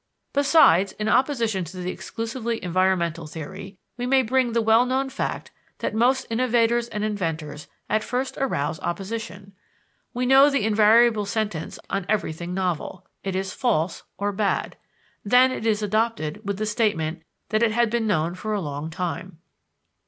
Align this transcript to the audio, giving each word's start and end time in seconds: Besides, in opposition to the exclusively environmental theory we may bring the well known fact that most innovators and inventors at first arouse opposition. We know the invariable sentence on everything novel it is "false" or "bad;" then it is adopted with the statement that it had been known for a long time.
Besides, 0.33 0.93
in 0.93 1.07
opposition 1.07 1.63
to 1.63 1.77
the 1.77 1.91
exclusively 1.91 2.57
environmental 2.63 3.27
theory 3.27 3.77
we 3.97 4.07
may 4.07 4.23
bring 4.23 4.53
the 4.53 4.59
well 4.63 4.83
known 4.83 5.11
fact 5.11 5.51
that 5.77 5.93
most 5.93 6.25
innovators 6.31 6.87
and 6.87 7.03
inventors 7.03 7.67
at 7.87 8.03
first 8.03 8.35
arouse 8.39 8.79
opposition. 8.79 9.53
We 10.11 10.25
know 10.25 10.49
the 10.49 10.65
invariable 10.65 11.27
sentence 11.27 11.77
on 11.87 12.07
everything 12.09 12.51
novel 12.55 13.05
it 13.23 13.35
is 13.35 13.53
"false" 13.53 14.01
or 14.17 14.31
"bad;" 14.31 14.75
then 15.23 15.51
it 15.51 15.67
is 15.67 15.83
adopted 15.83 16.41
with 16.43 16.57
the 16.57 16.65
statement 16.65 17.21
that 17.49 17.61
it 17.61 17.71
had 17.73 17.91
been 17.91 18.07
known 18.07 18.33
for 18.33 18.53
a 18.53 18.59
long 18.59 18.89
time. 18.89 19.37